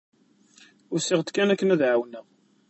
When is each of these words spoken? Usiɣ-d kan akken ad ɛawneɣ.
Usiɣ-d 0.93 1.29
kan 1.31 1.49
akken 1.53 1.73
ad 1.73 1.81
ɛawneɣ. 1.89 2.25